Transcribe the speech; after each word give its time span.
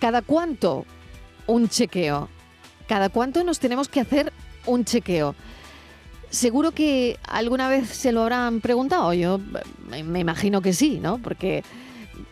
¿Cada 0.00 0.22
cuánto 0.22 0.84
un 1.46 1.68
chequeo? 1.68 2.28
¿Cada 2.86 3.08
cuánto 3.08 3.42
nos 3.44 3.58
tenemos 3.58 3.88
que 3.88 4.00
hacer 4.00 4.32
un 4.66 4.84
chequeo? 4.84 5.34
Seguro 6.30 6.72
que 6.72 7.18
alguna 7.26 7.68
vez 7.68 7.88
se 7.88 8.12
lo 8.12 8.22
habrán 8.22 8.60
preguntado, 8.60 9.12
yo 9.14 9.40
me 10.04 10.20
imagino 10.20 10.60
que 10.60 10.72
sí, 10.72 10.98
¿no? 11.00 11.18
Porque 11.18 11.64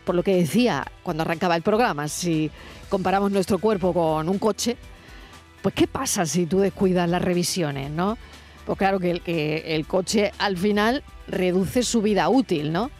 por 0.05 0.15
lo 0.15 0.23
que 0.23 0.35
decía 0.35 0.85
cuando 1.03 1.23
arrancaba 1.23 1.55
el 1.55 1.61
programa, 1.61 2.07
si 2.07 2.51
comparamos 2.89 3.31
nuestro 3.31 3.59
cuerpo 3.59 3.93
con 3.93 4.29
un 4.29 4.37
coche, 4.37 4.77
pues 5.61 5.73
¿qué 5.73 5.87
pasa 5.87 6.25
si 6.25 6.45
tú 6.45 6.59
descuidas 6.59 7.09
las 7.09 7.21
revisiones, 7.21 7.89
no? 7.89 8.17
Pues 8.65 8.77
claro 8.77 8.99
que 8.99 9.11
el, 9.11 9.21
que 9.21 9.75
el 9.75 9.87
coche 9.87 10.31
al 10.37 10.57
final 10.57 11.03
reduce 11.27 11.83
su 11.83 12.01
vida 12.01 12.29
útil, 12.29 12.71
¿no? 12.71 12.91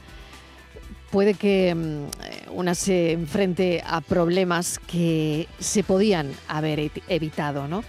Puede 1.12 1.34
que 1.36 1.74
mm, 1.74 2.52
una 2.52 2.76
se 2.76 3.12
enfrente 3.14 3.84
a 3.86 4.02
problemas 4.02 4.80
que 4.80 5.48
se 5.60 5.84
podían 5.84 6.32
haber 6.48 6.92
evitado, 7.08 7.68
¿no? 7.68 7.84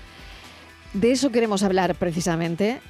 De 0.92 1.12
eso 1.12 1.30
queremos 1.30 1.62
hablar 1.62 1.94
precisamente. 1.96 2.80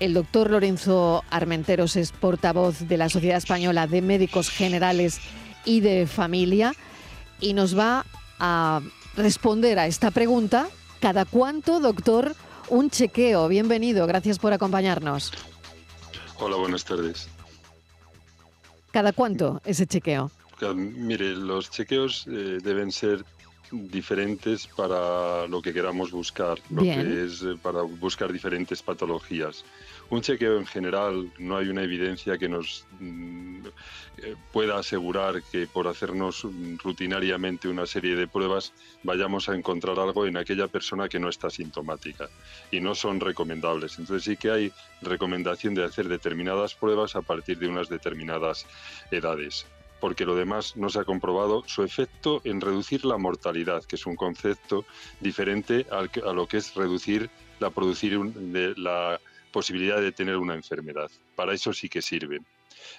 El 0.00 0.14
doctor 0.14 0.50
Lorenzo 0.50 1.24
Armenteros 1.30 1.96
es 1.96 2.12
portavoz 2.12 2.80
de 2.86 2.96
la 2.96 3.08
Sociedad 3.08 3.38
Española 3.38 3.86
de 3.86 4.02
Médicos 4.02 4.50
Generales 4.50 5.20
y 5.64 5.80
de 5.80 6.06
Familia 6.06 6.74
y 7.40 7.54
nos 7.54 7.76
va 7.76 8.04
a 8.38 8.80
responder 9.16 9.78
a 9.78 9.86
esta 9.86 10.10
pregunta. 10.10 10.68
¿Cada 11.00 11.24
cuánto, 11.24 11.80
doctor, 11.80 12.34
un 12.68 12.90
chequeo? 12.90 13.48
Bienvenido, 13.48 14.06
gracias 14.06 14.38
por 14.38 14.52
acompañarnos. 14.52 15.32
Hola, 16.38 16.56
buenas 16.56 16.84
tardes. 16.84 17.28
¿Cada 18.98 19.12
cuánto 19.12 19.62
ese 19.64 19.86
chequeo? 19.86 20.28
Mire, 20.74 21.36
los 21.36 21.70
chequeos 21.70 22.26
eh, 22.26 22.58
deben 22.60 22.90
ser 22.90 23.24
diferentes 23.72 24.66
para 24.66 25.46
lo 25.46 25.60
que 25.62 25.72
queramos 25.72 26.10
buscar, 26.10 26.58
lo 26.70 26.82
que 26.82 27.24
es 27.24 27.42
eh, 27.42 27.56
para 27.60 27.82
buscar 27.82 28.32
diferentes 28.32 28.82
patologías. 28.82 29.64
Un 30.10 30.22
chequeo 30.22 30.58
en 30.58 30.66
general 30.66 31.30
no 31.38 31.56
hay 31.56 31.68
una 31.68 31.82
evidencia 31.82 32.38
que 32.38 32.48
nos 32.48 32.86
mm, 32.98 33.66
eh, 34.18 34.36
pueda 34.52 34.78
asegurar 34.78 35.42
que 35.52 35.66
por 35.66 35.86
hacernos 35.86 36.46
rutinariamente 36.82 37.68
una 37.68 37.86
serie 37.86 38.16
de 38.16 38.26
pruebas 38.26 38.72
vayamos 39.02 39.48
a 39.48 39.54
encontrar 39.54 39.98
algo 39.98 40.26
en 40.26 40.36
aquella 40.36 40.68
persona 40.68 41.08
que 41.08 41.18
no 41.18 41.28
está 41.28 41.50
sintomática 41.50 42.28
y 42.70 42.80
no 42.80 42.94
son 42.94 43.20
recomendables. 43.20 43.98
Entonces 43.98 44.24
sí 44.24 44.36
que 44.36 44.50
hay 44.50 44.72
recomendación 45.02 45.74
de 45.74 45.84
hacer 45.84 46.08
determinadas 46.08 46.74
pruebas 46.74 47.14
a 47.14 47.22
partir 47.22 47.58
de 47.58 47.68
unas 47.68 47.88
determinadas 47.88 48.66
edades 49.10 49.66
porque 50.00 50.24
lo 50.24 50.34
demás 50.34 50.76
no 50.76 50.88
se 50.88 51.00
ha 51.00 51.04
comprobado 51.04 51.64
su 51.66 51.82
efecto 51.82 52.40
en 52.44 52.60
reducir 52.60 53.04
la 53.04 53.18
mortalidad, 53.18 53.84
que 53.84 53.96
es 53.96 54.06
un 54.06 54.16
concepto 54.16 54.84
diferente 55.20 55.86
a 55.90 56.32
lo 56.32 56.46
que 56.46 56.58
es 56.58 56.74
reducir 56.74 57.30
la 57.60 57.70
producir 57.70 58.18
de 58.20 58.74
la 58.76 59.20
posibilidad 59.52 60.00
de 60.00 60.12
tener 60.12 60.36
una 60.36 60.54
enfermedad. 60.54 61.10
Para 61.34 61.54
eso 61.54 61.72
sí 61.72 61.88
que 61.88 62.02
sirven. 62.02 62.46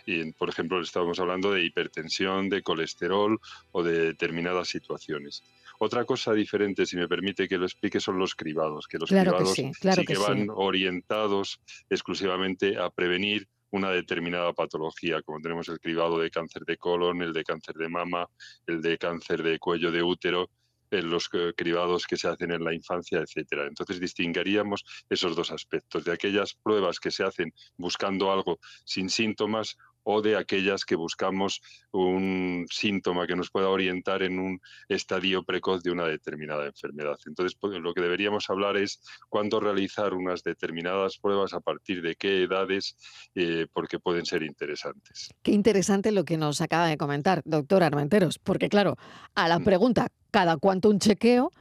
Y, 0.05 0.31
por 0.33 0.49
ejemplo, 0.49 0.81
estábamos 0.81 1.19
hablando 1.19 1.51
de 1.51 1.63
hipertensión, 1.63 2.49
de 2.49 2.61
colesterol 2.61 3.39
o 3.71 3.83
de 3.83 3.99
determinadas 3.99 4.67
situaciones. 4.67 5.43
Otra 5.79 6.03
cosa 6.03 6.33
diferente, 6.33 6.85
si 6.85 6.97
me 6.97 7.07
permite 7.07 7.47
que 7.47 7.57
lo 7.57 7.65
explique, 7.65 7.99
son 7.99 8.19
los 8.19 8.35
cribados, 8.35 8.87
que 8.87 8.97
los 8.97 9.09
cribados 9.09 9.53
sí, 9.53 9.71
que, 10.05 10.17
van 10.17 10.47
orientados 10.49 11.61
exclusivamente 11.89 12.77
a 12.77 12.89
prevenir 12.89 13.47
una 13.71 13.91
determinada 13.91 14.53
patología, 14.53 15.21
como 15.21 15.39
tenemos 15.39 15.67
el 15.69 15.79
cribado 15.79 16.19
de 16.19 16.31
cáncer 16.31 16.63
de 16.65 16.77
colon, 16.77 17.21
el 17.21 17.33
de 17.33 17.43
cáncer 17.43 17.75
de 17.75 17.89
mama, 17.89 18.27
el 18.65 18.81
de 18.81 18.97
cáncer 18.97 19.43
de 19.43 19.59
cuello 19.59 19.91
de 19.91 20.03
útero, 20.03 20.49
en 20.91 21.09
los 21.09 21.29
cribados 21.55 22.07
que 22.07 22.17
se 22.17 22.27
hacen 22.27 22.51
en 22.51 22.63
la 22.63 22.73
infancia, 22.73 23.19
etcétera. 23.19 23.67
Entonces 23.67 23.99
distinguiríamos 23.99 24.83
esos 25.09 25.35
dos 25.35 25.51
aspectos, 25.51 26.03
de 26.03 26.11
aquellas 26.11 26.55
pruebas 26.55 26.99
que 26.99 27.11
se 27.11 27.23
hacen 27.23 27.53
buscando 27.77 28.31
algo 28.31 28.59
sin 28.85 29.09
síntomas 29.09 29.77
o 30.03 30.21
de 30.21 30.35
aquellas 30.37 30.85
que 30.85 30.95
buscamos 30.95 31.61
un 31.91 32.65
síntoma 32.69 33.27
que 33.27 33.35
nos 33.35 33.49
pueda 33.49 33.69
orientar 33.69 34.23
en 34.23 34.39
un 34.39 34.61
estadio 34.87 35.43
precoz 35.43 35.83
de 35.83 35.91
una 35.91 36.05
determinada 36.05 36.65
enfermedad. 36.65 37.17
Entonces, 37.25 37.57
pues, 37.59 37.79
lo 37.79 37.93
que 37.93 38.01
deberíamos 38.01 38.49
hablar 38.49 38.77
es 38.77 39.01
cuándo 39.29 39.59
realizar 39.59 40.13
unas 40.13 40.43
determinadas 40.43 41.17
pruebas, 41.17 41.53
a 41.53 41.59
partir 41.59 42.01
de 42.01 42.15
qué 42.15 42.43
edades, 42.43 42.95
eh, 43.35 43.67
porque 43.71 43.99
pueden 43.99 44.25
ser 44.25 44.43
interesantes. 44.43 45.29
Qué 45.41 45.51
interesante 45.51 46.11
lo 46.11 46.25
que 46.25 46.37
nos 46.37 46.61
acaba 46.61 46.87
de 46.87 46.97
comentar, 46.97 47.41
doctor 47.45 47.83
Armenteros, 47.83 48.39
porque 48.39 48.69
claro, 48.69 48.97
a 49.35 49.47
la 49.47 49.59
mm. 49.59 49.63
pregunta, 49.63 50.07
¿cada 50.31 50.57
cuánto 50.57 50.89
un 50.89 50.99
chequeo? 50.99 51.51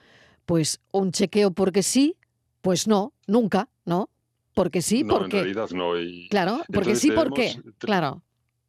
Pues 0.47 0.81
un 0.93 1.13
chequeo 1.13 1.51
porque 1.51 1.83
sí, 1.83 2.17
pues 2.61 2.89
no, 2.89 3.13
nunca, 3.27 3.69
¿no? 3.85 4.11
Porque 4.55 4.83
sí, 4.83 5.05
no, 5.05 5.19
porque... 5.19 5.39
en 5.39 5.45
realidad 5.45 5.71
no. 5.71 5.93
Claro, 6.31 6.63
porque 6.73 6.97
sí, 6.97 7.11
porque... 7.13 7.55
Claro. 7.79 8.23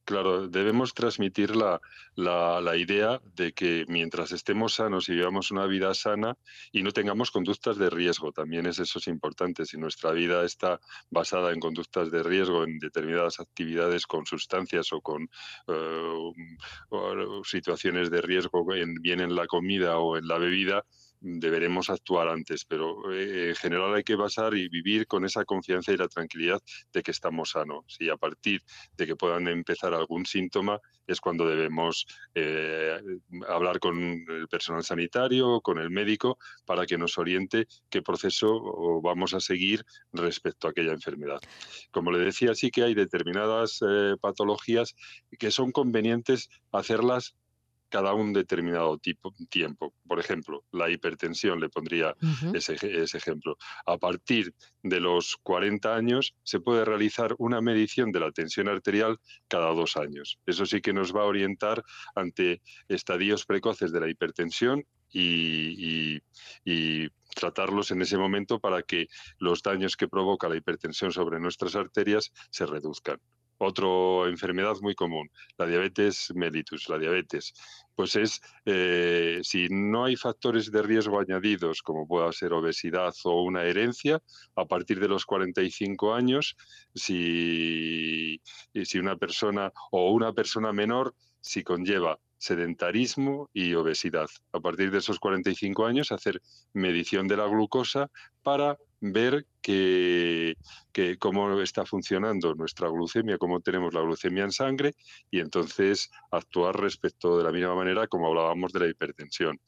Claro, 0.10 0.48
debemos 0.48 0.96
transmitir 0.96 1.56
la, 1.56 1.80
la, 2.16 2.76
idea 2.76 3.22
de 3.36 3.54
que 3.54 3.86
mientras 3.88 4.32
estemos 4.32 4.74
sanos 4.74 5.08
y 5.08 5.14
vivamos 5.14 5.52
una 5.52 5.68
vida 5.68 5.94
sana 5.94 6.36
y 6.72 6.82
no 6.82 6.92
tengamos 6.92 7.30
conductas 7.30 7.78
de 7.78 7.92
riesgo, 7.92 8.32
también 8.32 8.66
es 8.66 8.80
eso 8.80 8.98
es 8.98 9.06
importante. 9.06 9.68
Si 9.68 9.78
nuestra 9.78 10.12
vida 10.12 10.44
está 10.44 10.80
basada 11.12 11.54
en 11.54 11.60
conductas 11.60 12.10
de 12.10 12.24
riesgo, 12.24 12.64
en 12.64 12.80
determinadas 12.80 13.40
actividades 13.40 14.08
con 14.08 14.26
sustancias 14.26 14.92
o 14.94 15.02
con 15.02 15.30
eh, 15.68 16.34
situaciones 17.44 18.10
de 18.10 18.22
riesgo, 18.22 18.74
en, 18.74 18.96
bien 18.96 19.20
en 19.20 19.36
la 19.36 19.46
comida 19.46 20.00
o 20.00 20.18
en 20.18 20.28
la 20.28 20.40
bebida, 20.40 20.86
deberemos 21.22 21.90
actuar 21.90 22.30
antes, 22.30 22.66
pero 22.66 23.12
eh, 23.12 23.50
en 23.50 23.56
general 23.56 23.94
hay 23.94 24.04
que 24.04 24.16
basar 24.16 24.54
y 24.56 24.70
vivir 24.70 25.08
con 25.08 25.26
esa 25.26 25.46
confianza 25.46 25.92
y 25.92 25.98
la 25.98 26.08
tranquilidad 26.08 26.62
de 26.94 27.04
que 27.04 27.12
estamos 27.12 27.52
sanos. 27.52 27.98
Y 28.00 28.10
a 28.10 28.18
partir 28.18 28.62
de 28.96 29.06
que 29.06 29.16
puedan 29.16 29.48
empezar 29.48 29.94
algún 29.94 30.26
síntoma 30.26 30.80
es 31.08 31.20
cuando 31.20 31.48
debemos 31.48 32.06
eh, 32.36 33.00
hablar 33.48 33.80
con 33.80 33.98
el 34.00 34.48
personal 34.48 34.84
sanitario, 34.84 35.62
con 35.62 35.80
el 35.80 35.90
médico, 35.90 36.38
para 36.66 36.86
que 36.86 36.98
nos 36.98 37.18
oriente 37.18 37.68
qué 37.90 38.02
proceso 38.02 39.02
vamos 39.02 39.34
a 39.34 39.40
seguir 39.40 39.84
respecto 40.14 40.68
a 40.68 40.72
aquella 40.72 40.94
enfermedad. 40.94 41.40
Como 41.92 42.12
le 42.12 42.20
decía, 42.20 42.54
sí 42.54 42.72
que 42.72 42.84
hay 42.84 42.94
determinadas 42.94 43.80
eh, 43.88 44.16
patologías 44.22 44.96
que 45.38 45.52
son 45.52 45.72
convenientes 45.72 46.50
hacerlas 46.72 47.36
cada 47.90 48.14
un 48.14 48.34
determinado 48.34 48.98
tipo, 48.98 49.34
tiempo. 49.50 49.94
Por 50.08 50.20
ejemplo, 50.20 50.64
la 50.72 50.90
hipertensión, 50.90 51.60
le 51.60 51.70
pondría 51.70 52.16
ese, 52.54 52.76
ejemplo. 53.18 53.58
A 53.86 53.98
partir 53.98 54.54
de 54.84 55.00
los 55.00 55.38
40 55.44 55.96
años 55.96 56.36
se 56.44 56.60
puede 56.60 56.86
realizar 56.86 57.36
una 57.38 57.62
medición 57.62 58.12
de 58.12 58.20
la 58.20 58.32
tensión 58.32 58.70
arterial 58.70 59.20
cada 59.48 59.74
dos 59.74 59.98
años. 59.98 60.40
Eso 60.46 60.66
sí 60.66 60.82
que 60.82 60.94
nos 60.94 61.16
va 61.16 61.22
a 61.22 61.26
orientar 61.26 61.84
ante 62.16 62.62
estadios 62.88 63.46
precoces 63.46 63.92
de 63.92 64.00
la 64.00 64.10
hipertensión 64.10 64.86
y, 65.12 66.22
y, 66.66 67.10
tratarlos 67.36 67.92
en 67.92 68.02
ese 68.02 68.18
momento 68.18 68.60
para 68.60 68.82
que 68.82 69.08
los 69.38 69.62
daños 69.62 69.96
que 69.96 70.08
provoca 70.08 70.50
la 70.50 70.58
hipertensión 70.58 71.12
sobre 71.12 71.40
nuestras 71.40 71.76
arterias 71.76 72.32
se 72.50 72.66
reduzcan. 72.66 73.20
Otra 73.62 74.30
enfermedad 74.30 74.76
muy 74.82 74.96
común, 74.96 75.30
la 75.58 75.66
diabetes 75.66 76.32
mellitus, 76.34 76.88
la 76.88 76.98
diabetes, 76.98 77.54
pues 77.94 78.16
es 78.16 78.42
eh, 78.64 79.42
si 79.44 79.68
no 79.70 80.06
hay 80.06 80.16
factores 80.16 80.72
de 80.72 80.82
riesgo 80.82 81.20
añadidos, 81.20 81.82
como 81.82 82.08
pueda 82.08 82.32
ser 82.32 82.54
obesidad 82.54 83.14
o 83.26 83.44
una 83.44 83.64
herencia, 83.66 84.22
a 84.56 84.66
partir 84.66 85.02
de 85.02 85.10
los 85.10 85.26
45 85.26 86.14
años, 86.14 86.56
si, 86.96 88.42
si 88.74 88.98
una 88.98 89.18
persona 89.18 89.74
o 89.92 90.12
una 90.12 90.32
persona 90.32 90.72
menor, 90.72 91.14
si 91.42 91.62
conlleva 91.62 92.18
sedentarismo 92.40 93.50
y 93.54 93.76
obesidad. 93.76 94.30
A 94.54 94.60
partir 94.60 94.90
de 94.90 94.98
esos 94.98 95.20
45 95.20 95.86
años, 95.86 96.12
hacer 96.12 96.42
medición 96.74 97.28
de 97.28 97.38
la 97.38 97.46
glucosa 97.46 98.10
para 98.42 98.78
ver 99.02 99.46
que, 99.62 100.56
cómo 101.20 101.62
está 101.62 101.86
funcionando 101.86 102.56
nuestra 102.56 102.90
glucemia, 102.90 103.38
cómo 103.38 103.60
tenemos 103.60 103.94
la 103.94 104.02
glucemia 104.02 104.44
en 104.44 104.52
sangre 104.52 104.96
y 105.30 105.40
entonces 105.40 106.10
actuar 106.32 106.80
respecto 106.80 107.38
de 107.38 107.44
la 107.44 107.52
misma 107.52 107.76
manera 107.76 108.08
como 108.08 108.28
hablábamos 108.28 108.74
de 108.74 108.80
la 108.80 108.88
hipertensión. 108.88 109.60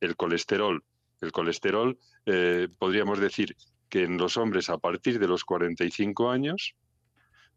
El 0.00 0.16
colesterol. 0.16 0.82
El 1.20 1.32
colesterol, 1.32 1.98
eh, 2.24 2.68
podríamos 2.78 3.20
decir 3.20 3.54
que 3.90 4.04
en 4.04 4.16
los 4.16 4.36
hombres 4.36 4.70
a 4.70 4.78
partir 4.78 5.18
de 5.18 5.28
los 5.28 5.44
45 5.44 6.30
años, 6.30 6.74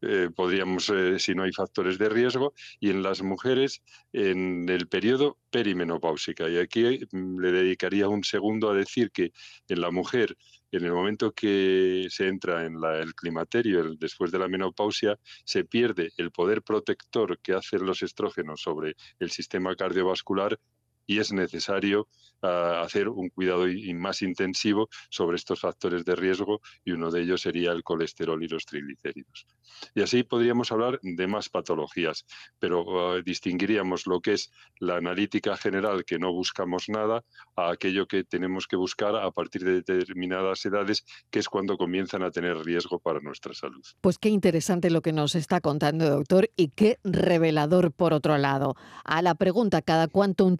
eh, 0.06 0.30
podríamos, 0.36 0.90
eh, 0.90 1.18
si 1.20 1.34
no 1.34 1.44
hay 1.44 1.52
factores 1.52 1.98
de 1.98 2.10
riesgo, 2.10 2.54
y 2.80 2.90
en 2.90 3.04
las 3.04 3.22
mujeres 3.22 3.82
en 4.12 4.68
el 4.70 4.88
periodo 4.88 5.38
perimenopáusica. 5.50 6.50
Y 6.50 6.58
aquí 6.58 7.00
mm, 7.12 7.40
le 7.40 7.52
dedicaría 7.52 8.08
un 8.08 8.24
segundo 8.24 8.70
a 8.70 8.76
decir 8.76 9.12
que 9.12 9.32
en 9.68 9.82
la 9.82 9.92
mujer, 9.92 10.38
en 10.72 10.84
el 10.86 10.92
momento 10.92 11.34
que 11.34 12.08
se 12.10 12.28
entra 12.28 12.66
en 12.66 12.78
el 12.84 13.14
climaterio, 13.16 13.96
después 13.96 14.32
de 14.32 14.40
la 14.40 14.48
menopausia, 14.48 15.20
se 15.46 15.64
pierde 15.64 16.12
el 16.18 16.32
poder 16.32 16.64
protector 16.64 17.40
que 17.40 17.54
hacen 17.54 17.86
los 17.86 18.02
estrógenos 18.04 18.62
sobre 18.62 18.96
el 19.20 19.32
sistema 19.32 19.76
cardiovascular 19.76 20.60
y 21.06 21.20
es 21.20 21.32
necesario 21.32 22.08
hacer 22.44 23.08
un 23.08 23.30
cuidado 23.30 23.66
más 23.96 24.22
intensivo 24.22 24.90
sobre 25.10 25.38
estos 25.38 25.62
factores 25.62 26.04
de 26.04 26.16
riesgo 26.16 26.62
y 26.84 26.92
uno 26.92 27.10
de 27.10 27.22
ellos 27.22 27.42
sería 27.42 27.72
el 27.72 27.84
colesterol 27.84 28.44
y 28.44 28.48
los 28.48 28.66
triglicéridos. 28.66 29.48
Y 29.96 30.02
así 30.02 30.24
podríamos 30.24 30.72
hablar 30.72 31.00
de 31.02 31.28
más 31.28 31.50
patologías, 31.50 32.26
pero 32.60 32.84
uh, 32.84 33.22
distinguiríamos 33.22 34.08
lo 34.08 34.22
que 34.22 34.34
es 34.34 34.52
la 34.80 34.98
analítica 34.98 35.58
general, 35.58 36.06
que 36.06 36.20
no 36.20 36.32
buscamos 36.32 36.90
nada, 36.90 37.24
a 37.56 37.72
aquello 37.72 38.08
que 38.08 38.24
tenemos 38.24 38.68
que 38.68 38.76
buscar 38.76 39.16
a 39.16 39.32
partir 39.32 39.64
de 39.64 39.82
determinadas 39.82 40.66
edades, 40.66 41.06
que 41.30 41.40
es 41.40 41.48
cuando 41.48 41.78
comienzan 41.78 42.24
a 42.24 42.32
tener 42.32 42.58
riesgo 42.58 43.00
para 43.00 43.20
nuestra 43.20 43.54
salud. 43.54 43.84
Pues 44.02 44.18
qué 44.18 44.30
interesante 44.30 44.90
lo 44.90 45.02
que 45.02 45.14
nos 45.14 45.36
está 45.36 45.62
contando, 45.62 46.10
doctor, 46.10 46.50
y 46.56 46.70
qué 46.70 46.98
revelador 47.04 47.92
por 47.92 48.14
otro 48.14 48.38
lado. 48.38 48.76
A 49.04 49.22
la 49.22 49.36
pregunta, 49.36 49.82
¿cada 49.82 50.08
cuánto 50.08 50.46
un 50.46 50.58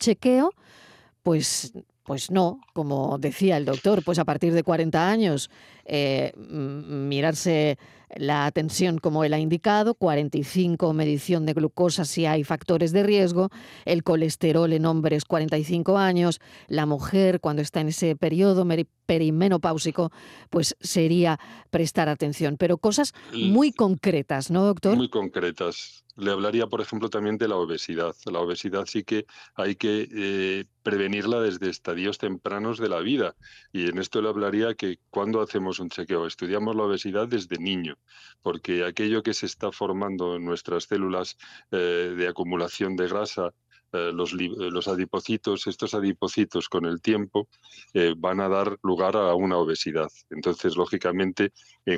Pues, 1.24 1.74
pues 2.04 2.32
no, 2.32 2.60
como 2.74 3.18
decía 3.18 3.58
el 3.58 3.66
doctor, 3.66 4.04
pues 4.04 4.20
a 4.20 4.26
partir 4.26 4.54
de 4.54 4.64
40 4.64 5.10
años 5.10 5.50
eh, 5.86 6.34
mirarse 6.38 7.78
la 8.16 8.52
tensión 8.52 8.98
como 9.00 9.24
él 9.24 9.34
ha 9.34 9.40
indicado, 9.40 9.96
45 9.96 10.94
medición 10.94 11.46
de 11.46 11.54
glucosa 11.54 12.06
si 12.06 12.26
hay 12.26 12.44
factores 12.44 12.92
de 12.92 13.04
riesgo, 13.04 13.50
el 13.86 14.04
colesterol 14.04 14.72
en 14.72 14.86
hombres 14.86 15.26
45 15.26 15.98
años, 15.98 16.40
la 16.68 16.86
mujer 16.86 17.40
cuando 17.40 17.62
está 17.62 17.82
en 17.82 17.90
ese 17.90 18.16
periodo 18.16 18.68
perimenopáusico, 19.06 20.12
pues 20.50 20.76
sería 20.80 21.40
prestar 21.70 22.10
atención, 22.10 22.58
pero 22.58 22.78
cosas 22.78 23.14
muy 23.34 23.72
concretas, 23.72 24.52
¿no, 24.52 24.66
doctor? 24.66 24.96
Muy 24.96 25.10
concretas. 25.10 26.04
Le 26.16 26.32
hablaría, 26.32 26.68
por 26.68 26.80
ejemplo, 26.80 27.10
también 27.10 27.38
de 27.38 27.48
la 27.48 27.56
obesidad. 27.56 28.16
La 28.32 28.40
obesidad 28.40 28.86
sí 28.86 29.04
que 29.04 29.26
hay 29.56 29.76
que 29.76 30.08
eh, 30.12 30.66
prevenirla 30.84 31.42
desde 31.42 31.72
estadios 31.72 32.20
tempranos 32.20 32.78
de 32.78 32.88
la 32.88 33.00
vida. 33.00 33.36
Y 33.72 33.90
en 33.90 33.98
esto 33.98 34.22
le 34.22 34.30
hablaría 34.30 34.76
que 34.76 35.00
cuando 35.10 35.42
hacemos 35.42 35.73
un 35.80 35.90
chequeo, 35.90 36.28
estudiamos 36.28 36.76
la 36.76 36.84
obesidad 36.84 37.28
desde 37.28 37.58
niño, 37.58 37.98
porque 38.42 38.84
aquello 38.84 39.24
que 39.24 39.34
se 39.34 39.46
está 39.46 39.72
formando 39.72 40.36
en 40.36 40.46
nuestras 40.46 40.86
células 40.86 41.38
eh, 41.72 42.14
de 42.18 42.28
acumulación 42.28 42.96
de 42.96 43.08
grasa 43.08 43.54
eh, 43.94 44.12
los, 44.12 44.34
eh, 44.34 44.50
los, 44.72 44.88
adipocitos, 44.88 45.68
estos 45.68 45.94
adipocitos 45.94 46.68
con 46.68 46.86
el 46.86 47.00
tiempo 47.00 47.48
eh, 47.94 48.16
van 48.18 48.40
a 48.42 48.50
dar 48.50 48.80
lugar 48.82 49.16
a 49.16 49.36
una 49.36 49.58
obesidad. 49.58 50.10
Entonces, 50.32 50.76
lógicamente, 50.76 51.52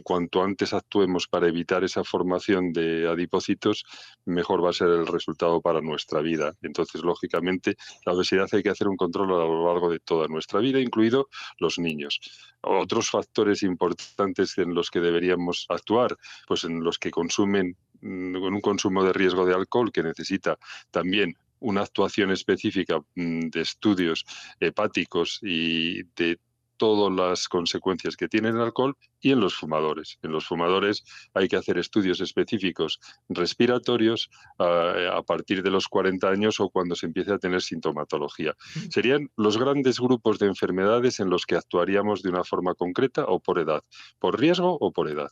cuanto 0.04 0.44
antes 0.44 0.74
actuemos 0.74 1.28
para 1.28 1.48
evitar 1.48 1.84
esa 1.84 2.04
formación 2.04 2.74
de 2.74 3.08
adipocitos, 3.08 3.86
mejor 4.26 4.66
va 4.66 4.72
a 4.72 4.74
ser 4.74 4.90
el 4.90 5.08
resultado 5.08 5.62
para 5.62 5.80
nuestra 5.80 6.22
vida. 6.22 6.54
Entonces, 6.62 7.02
lógicamente, 7.02 7.76
la 8.06 8.14
obesidad 8.14 8.50
hay 8.52 8.64
que 8.64 8.72
hacer 8.72 8.90
un 8.90 8.98
control 8.98 9.32
a 9.34 9.46
lo 9.46 9.68
largo 9.68 9.90
de 9.90 10.00
toda 10.00 10.28
nuestra 10.28 10.60
vida, 10.60 10.82
incluido 10.82 11.30
los 11.60 11.80
niños. 11.80 12.20
Otros 12.62 13.10
factores 13.10 13.64
importantes 13.64 14.58
en 14.58 14.74
los 14.74 14.90
que 14.90 15.00
deberíamos 15.00 15.66
actuar, 15.70 16.18
pues 16.48 16.64
en 16.66 16.84
los 16.84 16.98
que 16.98 17.12
consumen 17.12 17.78
mm, 18.02 18.42
con 18.42 18.54
un 18.54 18.62
consumo 18.62 19.04
de 19.04 19.14
riesgo 19.14 19.46
de 19.46 19.54
alcohol 19.54 19.92
que 19.92 20.04
necesita 20.04 20.58
también 20.92 21.38
una 21.60 21.82
actuación 21.82 22.32
específica 22.32 23.00
mm, 23.16 23.50
de 23.50 23.62
estudios 23.62 24.26
hepáticos 24.60 25.40
y 25.42 26.04
de 26.16 26.40
todas 26.78 27.12
las 27.14 27.48
consecuencias 27.48 28.16
que 28.16 28.28
tiene 28.28 28.50
el 28.50 28.60
alcohol 28.60 28.96
y 29.22 29.32
en 29.32 29.40
los 29.40 29.56
fumadores. 29.56 30.18
En 30.22 30.32
los 30.32 30.46
fumadores 30.46 31.04
hay 31.34 31.48
que 31.48 31.56
hacer 31.56 31.78
estudios 31.78 32.20
específicos 32.22 33.00
respiratorios 33.30 34.30
a, 34.60 35.22
partir 35.26 35.64
de 35.64 35.72
los 35.72 35.88
40 35.88 36.28
años 36.30 36.60
o 36.60 36.70
cuando 36.70 36.96
se 36.96 37.08
empiece 37.08 37.34
a 37.34 37.40
tener 37.40 37.62
sintomatología. 37.62 38.54
Mm. 38.76 38.80
Serían 38.90 39.30
los 39.36 39.58
grandes 39.58 40.00
grupos 40.00 40.40
de 40.40 40.48
enfermedades 40.48 41.20
en 41.20 41.30
los 41.30 41.46
que 41.46 41.56
actuaríamos 41.56 42.22
de 42.22 42.30
una 42.30 42.44
forma 42.44 42.76
concreta 42.76 43.26
o 43.26 43.40
por 43.40 43.60
edad, 43.60 43.82
por 44.20 44.40
riesgo 44.40 44.78
o 44.80 44.92
por 44.92 45.10
edad. 45.10 45.30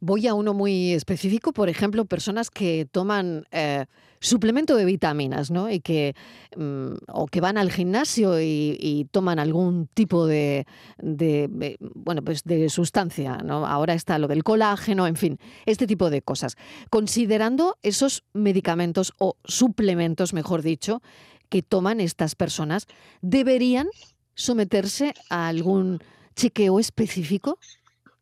Voy 0.00 0.26
a 0.26 0.34
uno 0.34 0.54
muy 0.54 0.92
específico, 0.92 1.52
por 1.52 1.68
ejemplo, 1.68 2.04
personas 2.04 2.50
que 2.50 2.86
toman 2.90 3.46
eh, 3.50 3.86
suplemento 4.22 4.76
de 4.76 4.84
vitaminas, 4.84 5.50
¿no? 5.50 5.68
Y 5.68 5.80
que 5.80 6.14
mm, 6.56 6.94
o 7.08 7.26
que 7.26 7.40
van 7.40 7.58
al 7.58 7.70
gimnasio 7.70 8.40
y, 8.40 9.08
toman 9.10 9.38
algún 9.38 9.88
tipo 9.92 10.26
de, 10.26 10.66
de, 10.98 11.76
bueno, 11.94 12.22
pues 12.22 12.44
de 12.44 12.68
sustancia 12.70 13.38
Ahora 13.50 13.94
está 13.94 14.18
lo 14.18 14.28
del 14.28 14.44
colágeno, 14.44 15.06
en 15.06 15.16
fin, 15.16 15.38
este 15.66 15.86
tipo 15.86 16.08
de 16.08 16.22
cosas. 16.22 16.56
Considerando 16.88 17.76
esos 17.82 18.24
medicamentos 18.32 19.12
o 19.18 19.36
suplementos, 19.44 20.32
mejor 20.32 20.62
dicho, 20.62 21.02
que 21.48 21.62
toman 21.62 22.00
estas 22.00 22.34
personas, 22.34 22.86
¿deberían 23.20 23.88
someterse 24.34 25.14
a 25.28 25.48
algún 25.48 25.98
chequeo 26.36 26.78
específico? 26.78 27.58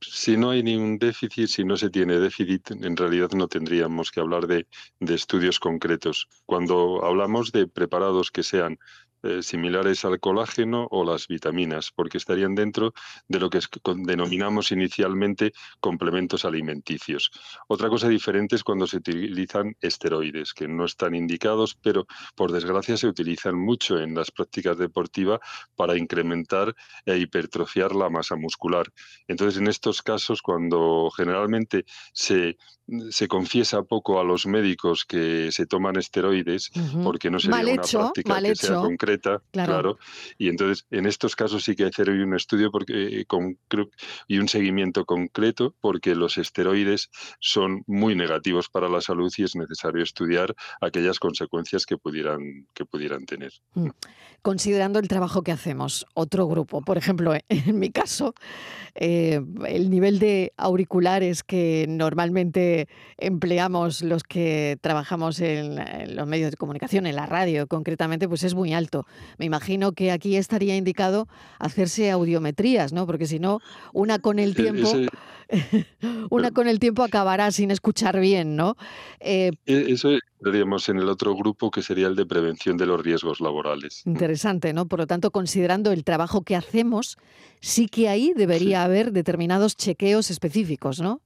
Si 0.01 0.37
no 0.37 0.51
hay 0.51 0.63
ningún 0.63 0.99
déficit, 0.99 1.49
si 1.49 1.65
no 1.65 1.77
se 1.77 1.91
tiene 1.91 2.19
déficit, 2.19 2.71
en 2.71 2.97
realidad 2.97 3.31
no 3.33 3.49
tendríamos 3.49 4.11
que 4.11 4.21
hablar 4.21 4.47
de, 4.47 4.67
de, 4.99 5.15
estudios 5.15 5.61
concretos. 5.61 6.29
Cuando 6.47 7.05
hablamos 7.05 7.53
de 7.53 7.67
preparados 7.67 8.31
que 8.31 8.43
sean 8.43 8.79
eh, 9.23 9.43
similares 9.43 10.05
al 10.05 10.19
colágeno 10.21 10.87
o 10.91 11.05
las 11.05 11.29
vitaminas, 11.29 11.91
porque 11.95 12.19
estarían 12.19 12.55
dentro 12.55 12.95
de 13.29 13.39
lo 13.39 13.51
que 13.51 13.61
denominamos 13.97 14.73
inicialmente 14.73 15.53
complementos 15.81 16.45
alimenticios. 16.45 17.31
Otra 17.69 17.89
cosa 17.89 18.09
diferente 18.09 18.57
es 18.57 18.65
cuando 18.65 18.87
se 18.87 18.97
utilizan 18.97 19.77
esteroides, 19.81 20.55
que 20.55 20.69
no 20.69 20.85
están 20.85 21.15
indicados, 21.15 21.77
pero 21.83 22.07
por 22.35 22.53
desgracia 22.53 22.97
se 22.97 23.07
utilizan 23.07 23.59
mucho 23.59 23.99
en 23.99 24.15
las 24.15 24.31
prácticas 24.31 24.79
deportivas 24.79 25.41
para 25.77 25.97
incrementar 25.97 26.75
e 27.05 27.19
hipertrofiar 27.19 27.95
la 27.95 28.09
masa 28.11 28.37
muscular. 28.37 28.87
Entonces, 29.29 29.61
en 29.61 29.69
estos 29.69 30.03
casos, 30.03 30.43
cuando 30.43 31.11
generalmente 31.15 31.85
se 32.13 32.57
se 33.11 33.29
confiesa 33.29 33.83
poco 33.83 34.21
a 34.21 34.25
los 34.25 34.47
médicos 34.47 35.05
que 35.05 35.53
se 35.53 35.67
toman 35.67 35.97
esteroides 35.97 36.71
porque 37.05 37.31
no 37.31 37.39
sería 37.39 37.75
una 37.75 37.83
práctica 37.83 38.43
que 38.43 38.57
sea 38.57 38.77
concreta, 38.77 39.10
claro. 39.53 39.99
Y 40.39 40.49
entonces 40.49 40.87
en 40.91 41.07
estos 41.07 41.37
casos 41.37 41.65
sí 41.65 41.75
que 41.75 41.85
hay 41.85 41.91
que 41.91 42.03
hacer 42.03 42.11
un 42.11 42.35
estudio 42.35 42.71
porque, 42.71 43.21
eh, 43.21 43.25
con, 43.27 43.59
y 44.29 44.39
un 44.39 44.49
seguimiento 44.49 45.05
concreto 45.05 45.75
porque 45.81 46.15
los 46.15 46.39
esteroides 46.39 47.11
son 47.41 47.83
muy 47.87 48.15
negativos 48.15 48.69
para 48.69 48.89
la 48.89 49.01
salud 49.01 49.33
y 49.37 49.45
es 49.45 49.57
necesario 49.57 50.03
estudiar 50.03 50.55
aquellas 50.81 51.19
consecuencias 51.19 51.87
que 51.87 51.97
pudieran, 51.97 52.67
que 52.75 52.85
pudieran 52.85 53.27
tener. 53.27 53.53
Mm. 53.75 53.91
Considerando 54.43 54.99
el 54.99 55.09
trabajo 55.09 55.43
que 55.43 55.53
hacemos, 55.53 56.07
otro 56.15 56.47
grupo, 56.47 56.81
por 56.81 56.97
ejemplo, 56.97 57.35
en 57.49 57.79
mi 57.79 57.91
caso, 57.91 58.35
eh, 58.95 59.41
el 59.67 59.91
nivel 59.91 60.19
de 60.19 60.53
auriculares 60.57 61.43
que 61.43 61.87
normalmente 61.89 62.89
empleamos 63.19 64.03
los 64.03 64.23
que 64.23 64.79
trabajamos 64.81 65.41
en, 65.41 65.77
los 66.17 66.27
medios 66.27 66.51
de 66.51 66.57
comunicación, 66.57 67.07
en 67.07 67.17
la 67.17 67.27
radio 67.27 67.67
concretamente, 67.67 68.29
pues 68.29 68.43
es 68.43 68.55
muy 68.55 68.73
alto. 68.73 69.00
Me 69.39 69.47
imagino 69.47 69.93
que 69.93 70.11
aquí 70.11 70.37
estaría 70.37 70.77
indicado 70.77 71.29
hacerse 71.59 72.11
audiometrías, 72.11 72.93
¿no? 72.93 73.07
Porque 73.07 73.27
si 73.27 73.39
no, 73.39 73.61
una 73.93 74.19
con 74.19 74.39
el 74.39 74.55
tiempo, 74.55 74.91
una 76.31 76.51
con 76.51 76.69
el 76.69 76.79
tiempo 76.79 77.03
acabará 77.03 77.51
sin 77.51 77.71
escuchar 77.71 78.21
bien, 78.21 78.57
¿no? 78.57 78.77
Eh, 79.21 79.53
e, 79.67 79.93
eso 79.93 80.11
entraríamos 80.39 80.89
en 80.89 80.99
el 80.99 81.09
otro 81.09 81.35
grupo 81.35 81.71
que 81.71 81.83
sería 81.83 82.07
el 82.07 82.17
de 82.17 82.27
prevención 82.27 82.77
de 82.77 82.87
los 82.87 83.03
riesgos 83.03 83.41
laborales. 83.41 84.03
Interesante, 84.07 84.73
¿no? 84.73 84.87
Por 84.87 85.01
lo 85.01 85.07
tanto, 85.07 85.31
considerando 85.31 85.93
el 85.93 86.05
trabajo 86.05 86.43
que 86.43 86.57
hacemos, 86.57 87.19
sí 87.61 87.89
que 87.89 88.09
ahí 88.09 88.33
debería 88.35 88.85
haber 88.85 89.13
determinados 89.13 89.77
chequeos 89.77 90.31
específicos, 90.31 91.01
¿no? 91.01 91.21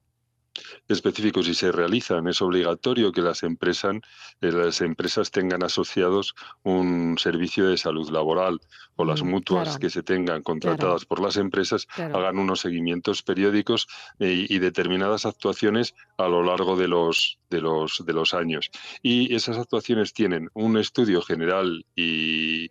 Específicos 0.89 1.49
y 1.49 1.55
se 1.55 1.73
realizan, 1.73 2.29
es 2.29 2.41
obligatorio 2.43 3.13
que 3.13 3.23
las 3.23 3.43
empresas, 3.43 3.97
eh, 4.41 4.53
las 4.53 4.81
empresas 4.81 5.31
tengan 5.31 5.63
asociados 5.63 6.35
un 6.63 7.17
servicio 7.19 7.67
de 7.67 7.77
salud 7.77 8.09
laboral 8.11 8.61
o 8.97 9.05
las 9.05 9.23
mm, 9.23 9.29
mutuas 9.29 9.79
que 9.79 9.91
se 9.91 10.03
tengan 10.03 10.43
contratadas 10.43 11.05
por 11.05 11.21
las 11.21 11.37
empresas 11.37 11.87
hagan 11.97 12.39
unos 12.39 12.61
seguimientos 12.61 13.23
periódicos 13.23 13.87
eh, 14.19 14.47
y, 14.49 14.59
determinadas 14.59 15.27
actuaciones 15.27 15.95
a 16.17 16.29
lo 16.29 16.43
largo 16.43 16.77
de 16.77 16.89
los, 16.89 17.39
de, 17.51 17.61
los, 17.61 18.05
de 18.05 18.13
los 18.13 18.35
años. 18.35 18.71
Y 19.03 19.35
esas 19.35 19.59
actuaciones 19.59 20.13
tienen 20.13 20.49
un 20.55 20.79
estudio 20.79 21.23
general 21.23 21.85
y 21.97 22.69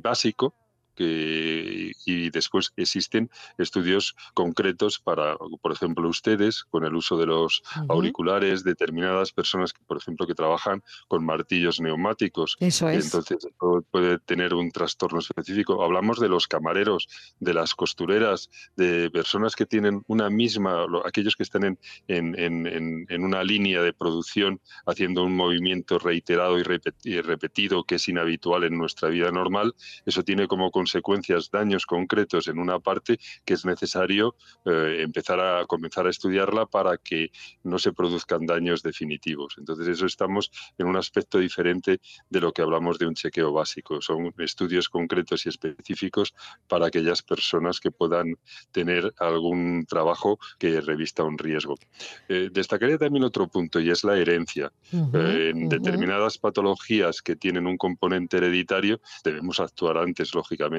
básico 0.00 0.54
que, 0.94 1.92
y 2.06 2.30
después 2.30 2.72
existen 2.76 3.30
estudios 3.58 4.14
concretos 4.34 4.98
para, 4.98 5.36
por 5.36 5.72
ejemplo, 5.72 6.08
ustedes 6.08 6.64
con 6.64 6.84
el 6.84 6.94
uso 6.94 7.16
de 7.16 7.26
los 7.26 7.62
auriculares, 7.88 8.64
determinadas 8.64 9.32
personas 9.32 9.72
que, 9.72 9.82
por 9.84 9.96
ejemplo, 9.96 10.26
que 10.26 10.34
trabajan 10.34 10.82
con 11.08 11.24
martillos 11.24 11.80
neumáticos. 11.80 12.56
Eso 12.60 12.88
es. 12.88 13.06
Entonces 13.06 13.46
puede 13.90 14.18
tener 14.18 14.54
un 14.54 14.70
trastorno 14.70 15.18
específico. 15.18 15.82
Hablamos 15.82 16.20
de 16.20 16.28
los 16.28 16.46
camareros, 16.46 17.08
de 17.40 17.54
las 17.54 17.74
costureras, 17.74 18.50
de 18.76 19.10
personas 19.10 19.54
que 19.56 19.66
tienen 19.66 20.02
una 20.06 20.30
misma, 20.30 20.86
aquellos 21.04 21.36
que 21.36 21.42
están 21.42 21.64
en, 21.64 21.78
en, 22.08 22.66
en, 23.08 23.24
una 23.24 23.42
línea 23.42 23.82
de 23.82 23.92
producción 23.92 24.60
haciendo 24.86 25.24
un 25.24 25.34
movimiento 25.36 25.98
reiterado 25.98 26.58
y 26.58 26.62
repetido 26.62 27.84
que 27.84 27.96
es 27.96 28.08
inhabitual 28.08 28.64
en 28.64 28.78
nuestra 28.78 29.08
vida 29.08 29.30
normal. 29.30 29.74
Eso 30.04 30.22
tiene 30.22 30.46
como 30.46 30.70
consecuencias 30.84 31.50
daños 31.50 31.86
concretos 31.86 32.46
en 32.46 32.58
una 32.58 32.78
parte 32.78 33.18
que 33.46 33.54
es 33.54 33.64
necesario 33.64 34.36
eh, 34.66 34.98
empezar 35.00 35.40
a 35.40 35.64
comenzar 35.64 36.06
a 36.06 36.10
estudiarla 36.10 36.66
para 36.66 36.98
que 36.98 37.30
no 37.62 37.78
se 37.78 37.92
produzcan 37.92 38.44
daños 38.44 38.82
definitivos. 38.82 39.54
Entonces, 39.56 39.88
eso 39.88 40.04
estamos 40.04 40.50
en 40.76 40.86
un 40.86 40.96
aspecto 40.96 41.38
diferente 41.38 42.00
de 42.28 42.40
lo 42.40 42.52
que 42.52 42.60
hablamos 42.60 42.98
de 42.98 43.06
un 43.06 43.14
chequeo 43.14 43.50
básico. 43.50 44.02
Son 44.02 44.34
estudios 44.36 44.90
concretos 44.90 45.46
y 45.46 45.48
específicos 45.48 46.34
para 46.68 46.88
aquellas 46.88 47.22
personas 47.22 47.80
que 47.80 47.90
puedan 47.90 48.36
tener 48.70 49.10
algún 49.18 49.86
trabajo 49.88 50.38
que 50.58 50.82
revista 50.82 51.24
un 51.24 51.38
riesgo. 51.38 51.76
Eh, 52.28 52.50
destacaría 52.52 52.98
también 52.98 53.24
otro 53.24 53.48
punto 53.48 53.80
y 53.80 53.88
es 53.88 54.04
la 54.04 54.18
herencia. 54.18 54.70
Eh, 54.92 55.52
en 55.54 55.70
determinadas 55.70 56.36
patologías 56.36 57.22
que 57.22 57.36
tienen 57.36 57.66
un 57.66 57.78
componente 57.78 58.36
hereditario 58.36 59.00
debemos 59.24 59.60
actuar 59.60 59.96
antes, 59.96 60.34
lógicamente. 60.34 60.73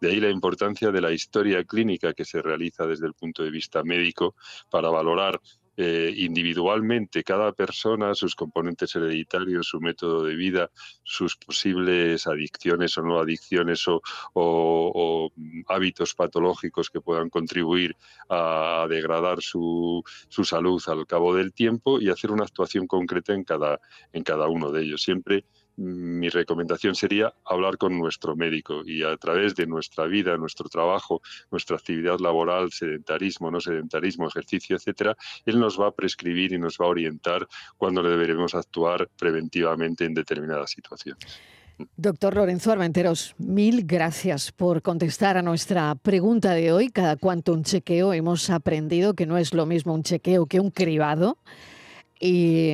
De 0.00 0.10
ahí 0.10 0.20
la 0.20 0.30
importancia 0.30 0.90
de 0.90 1.00
la 1.00 1.12
historia 1.12 1.64
clínica 1.64 2.12
que 2.12 2.24
se 2.24 2.42
realiza 2.42 2.86
desde 2.86 3.06
el 3.06 3.14
punto 3.14 3.42
de 3.42 3.50
vista 3.50 3.82
médico 3.82 4.34
para 4.70 4.90
valorar 4.90 5.40
eh, 5.80 6.12
individualmente 6.16 7.22
cada 7.22 7.52
persona, 7.52 8.12
sus 8.12 8.34
componentes 8.34 8.96
hereditarios, 8.96 9.68
su 9.68 9.80
método 9.80 10.24
de 10.24 10.34
vida, 10.34 10.72
sus 11.04 11.36
posibles 11.36 12.26
adicciones 12.26 12.98
o 12.98 13.02
no 13.02 13.20
adicciones 13.20 13.84
o, 13.86 15.30
hábitos 15.68 16.16
patológicos 16.16 16.90
que 16.90 17.00
puedan 17.00 17.30
contribuir 17.30 17.94
a 18.28 18.88
degradar 18.90 19.40
su, 19.40 20.02
su, 20.28 20.42
salud 20.42 20.82
al 20.88 21.06
cabo 21.06 21.32
del 21.32 21.52
tiempo 21.52 22.00
y 22.00 22.10
hacer 22.10 22.32
una 22.32 22.42
actuación 22.42 22.88
concreta 22.88 23.32
en 23.32 23.44
cada, 23.44 23.80
en 24.12 24.24
cada 24.24 24.48
uno 24.48 24.72
de 24.72 24.82
ellos. 24.82 25.02
Siempre 25.02 25.44
mi 25.78 26.28
recomendación 26.28 26.96
sería 26.96 27.32
hablar 27.44 27.78
con 27.78 27.96
nuestro 27.96 28.34
médico 28.34 28.82
y 28.84 29.04
a 29.04 29.16
través 29.16 29.54
de 29.54 29.66
nuestra 29.66 30.06
vida, 30.06 30.36
nuestro 30.36 30.68
trabajo, 30.68 31.22
nuestra 31.52 31.76
actividad 31.76 32.18
laboral, 32.18 32.72
sedentarismo, 32.72 33.50
no 33.50 33.60
sedentarismo, 33.60 34.26
ejercicio, 34.26 34.76
etcétera, 34.76 35.16
él 35.46 35.60
nos 35.60 35.80
va 35.80 35.88
a 35.88 35.92
prescribir 35.92 36.52
y 36.52 36.58
nos 36.58 36.78
va 36.78 36.86
a 36.86 36.88
orientar 36.88 37.46
cuando 37.76 38.02
deberemos 38.02 38.56
actuar 38.56 39.08
preventivamente 39.16 40.04
en 40.04 40.14
determinadas 40.14 40.70
situaciones. 40.70 41.40
Doctor 41.96 42.34
Lorenzo 42.34 42.72
Armenteros, 42.72 43.36
mil 43.38 43.84
gracias 43.86 44.50
por 44.50 44.82
contestar 44.82 45.36
a 45.36 45.42
nuestra 45.42 45.94
pregunta 45.94 46.52
de 46.54 46.72
hoy. 46.72 46.88
Cada 46.88 47.14
cuánto 47.14 47.52
un 47.52 47.62
chequeo 47.62 48.12
hemos 48.12 48.50
aprendido 48.50 49.14
que 49.14 49.26
no 49.26 49.38
es 49.38 49.54
lo 49.54 49.64
mismo 49.64 49.94
un 49.94 50.02
chequeo 50.02 50.46
que 50.46 50.58
un 50.58 50.72
cribado. 50.72 51.38
Y, 52.20 52.72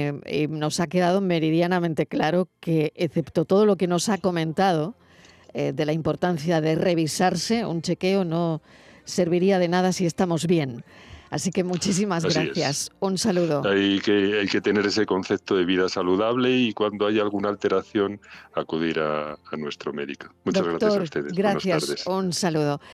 nos 0.48 0.80
ha 0.80 0.86
quedado 0.86 1.20
meridianamente 1.20 2.06
claro 2.06 2.48
que, 2.60 2.92
excepto 2.96 3.44
todo 3.44 3.66
lo 3.66 3.76
que 3.76 3.86
nos 3.86 4.08
ha 4.08 4.18
comentado 4.18 4.94
eh, 5.52 5.72
de 5.72 5.84
la 5.84 5.92
importancia 5.92 6.60
de 6.60 6.74
revisarse, 6.74 7.66
un 7.66 7.82
chequeo 7.82 8.24
no 8.24 8.62
serviría 9.04 9.58
de 9.58 9.68
nada 9.68 9.92
si 9.92 10.06
estamos 10.06 10.46
bien. 10.46 10.84
Así 11.34 11.50
que 11.50 11.64
muchísimas 11.64 12.22
gracias. 12.24 12.92
Un 13.00 13.18
saludo. 13.18 13.62
Hay 13.68 13.98
que, 13.98 14.38
hay 14.40 14.46
que 14.46 14.60
tener 14.60 14.86
ese 14.86 15.04
concepto 15.04 15.56
de 15.56 15.64
vida 15.64 15.88
saludable 15.88 16.56
y 16.56 16.72
cuando 16.72 17.08
hay 17.08 17.18
alguna 17.18 17.48
alteración 17.48 18.20
acudir 18.54 19.00
a, 19.00 19.36
nuestro 19.58 19.92
médico. 19.92 20.28
Muchas 20.44 20.64
gracias 20.64 20.96
a 20.96 21.02
ustedes. 21.02 21.32
Gracias. 21.32 22.06
Un 22.06 22.32
saludo. 22.32 22.80